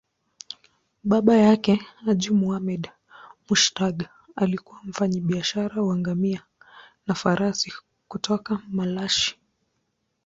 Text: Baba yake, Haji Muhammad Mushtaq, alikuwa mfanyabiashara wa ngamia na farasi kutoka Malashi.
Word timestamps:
Baba 1.09 1.35
yake, 1.37 1.75
Haji 2.05 2.29
Muhammad 2.31 2.89
Mushtaq, 3.49 4.03
alikuwa 4.35 4.79
mfanyabiashara 4.83 5.81
wa 5.83 5.97
ngamia 5.97 6.43
na 7.07 7.13
farasi 7.15 7.73
kutoka 8.07 8.59
Malashi. 8.67 9.39